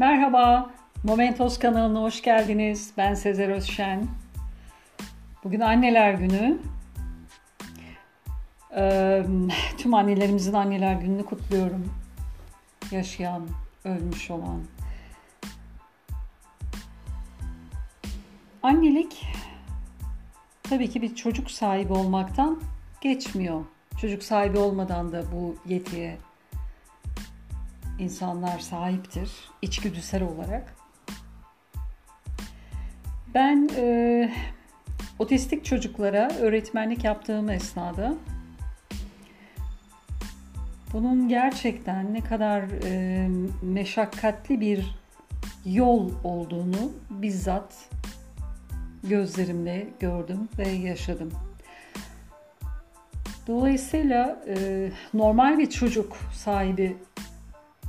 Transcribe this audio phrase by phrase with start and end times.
[0.00, 0.70] Merhaba,
[1.04, 2.92] Momentos kanalına hoş geldiniz.
[2.96, 4.06] Ben Sezer Özşen.
[5.44, 6.58] Bugün Anneler Günü.
[8.76, 9.22] Ee,
[9.78, 11.92] tüm annelerimizin Anneler Günü'nü kutluyorum.
[12.90, 13.48] Yaşayan,
[13.84, 14.60] ölmüş olan.
[18.62, 19.26] Annelik
[20.62, 22.60] tabii ki bir çocuk sahibi olmaktan
[23.00, 23.64] geçmiyor.
[24.00, 26.18] Çocuk sahibi olmadan da bu yetiye
[28.00, 29.30] insanlar sahiptir
[29.62, 30.74] içgüdüsel olarak.
[33.34, 34.32] Ben e,
[35.18, 38.14] otistik çocuklara öğretmenlik yaptığım esnada
[40.92, 43.28] bunun gerçekten ne kadar e,
[43.62, 44.96] meşakkatli bir
[45.64, 47.74] yol olduğunu bizzat
[49.04, 51.30] gözlerimle gördüm ve yaşadım.
[53.46, 56.96] Dolayısıyla e, normal bir çocuk sahibi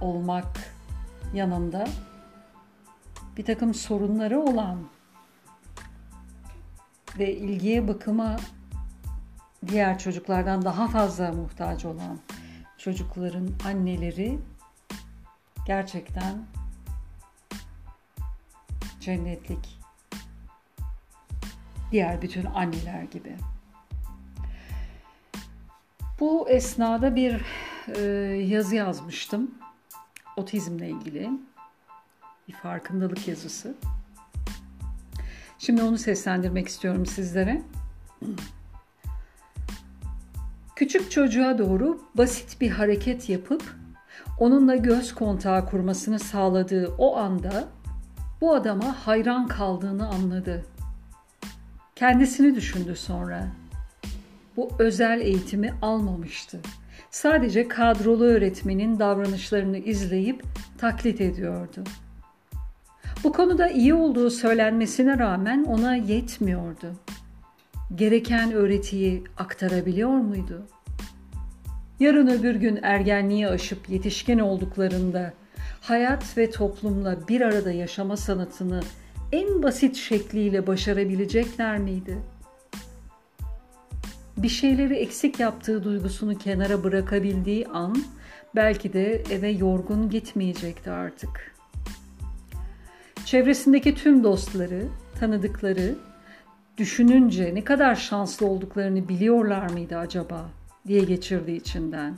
[0.00, 0.74] olmak
[1.34, 1.88] yanında
[3.36, 4.78] bir takım sorunları olan
[7.18, 8.36] ve ilgiye bakıma
[9.66, 12.18] diğer çocuklardan daha fazla muhtaç olan
[12.78, 14.38] çocukların anneleri
[15.66, 16.42] gerçekten
[19.00, 19.78] cennetlik.
[21.92, 23.36] Diğer bütün anneler gibi.
[26.20, 27.44] Bu esnada bir
[27.96, 28.00] e,
[28.46, 29.54] yazı yazmıştım
[30.38, 31.30] otizmle ilgili
[32.48, 33.74] bir farkındalık yazısı.
[35.58, 37.62] Şimdi onu seslendirmek istiyorum sizlere.
[40.76, 43.76] Küçük çocuğa doğru basit bir hareket yapıp
[44.38, 47.68] onunla göz kontağı kurmasını sağladığı o anda
[48.40, 50.66] bu adama hayran kaldığını anladı.
[51.96, 53.48] Kendisini düşündü sonra.
[54.56, 56.60] Bu özel eğitimi almamıştı
[57.10, 60.42] sadece kadrolu öğretmenin davranışlarını izleyip
[60.78, 61.84] taklit ediyordu.
[63.24, 66.92] Bu konuda iyi olduğu söylenmesine rağmen ona yetmiyordu.
[67.94, 70.66] Gereken öğretiyi aktarabiliyor muydu?
[72.00, 75.32] Yarın öbür gün ergenliği aşıp yetişkin olduklarında
[75.80, 78.80] hayat ve toplumla bir arada yaşama sanatını
[79.32, 82.37] en basit şekliyle başarabilecekler miydi?''
[84.42, 88.02] Bir şeyleri eksik yaptığı duygusunu kenara bırakabildiği an
[88.56, 91.54] belki de eve yorgun gitmeyecekti artık.
[93.24, 94.82] Çevresindeki tüm dostları,
[95.20, 95.94] tanıdıkları
[96.78, 100.50] düşününce ne kadar şanslı olduklarını biliyorlar mıydı acaba
[100.86, 102.16] diye geçirdi içinden.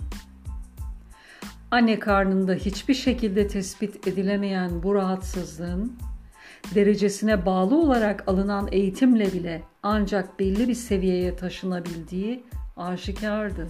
[1.71, 5.93] Anne karnında hiçbir şekilde tespit edilemeyen bu rahatsızlığın
[6.75, 12.45] derecesine bağlı olarak alınan eğitimle bile ancak belli bir seviyeye taşınabildiği
[12.77, 13.67] aşikardı.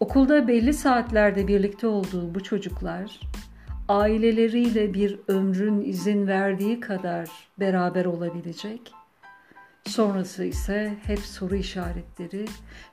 [0.00, 3.20] Okulda belli saatlerde birlikte olduğu bu çocuklar
[3.88, 7.30] aileleriyle bir ömrün izin verdiği kadar
[7.60, 8.92] beraber olabilecek.
[9.84, 12.44] Sonrası ise hep soru işaretleri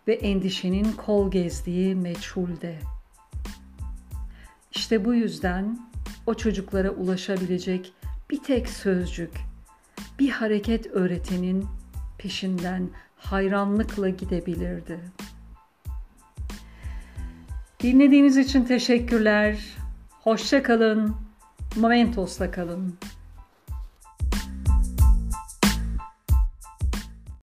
[0.08, 2.80] ve endişenin kol gezdiği meçhulde.
[4.72, 5.80] İşte bu yüzden
[6.26, 7.94] o çocuklara ulaşabilecek
[8.30, 9.32] bir tek sözcük,
[10.20, 11.66] bir hareket öğretinin
[12.18, 15.00] peşinden hayranlıkla gidebilirdi.
[17.84, 19.60] Dinlediğiniz için teşekkürler.
[20.22, 21.16] Hoşça kalın.
[21.76, 22.98] Momentos'la kalın.